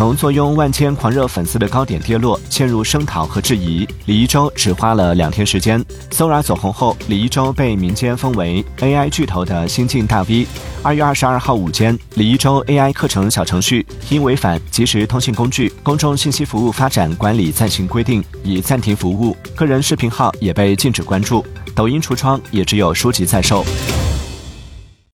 [0.00, 5.84] 从坐拥万千狂热粉丝的高点跌落，陷入声讨和质疑，李一舟只花了两天时间。
[6.10, 10.46] Sora 走红后，李一舟被民间封为 AI 巨头的新晋大 V。
[10.82, 21.44] 二月二十二号午间，李一舟 AI 课程小程序因违反《即时通信工具公众信息服务发展管理暂行规定》，已暂停服务，个人视频号也被禁止关注，
[21.74, 23.62] 抖音橱窗也只有书籍在售。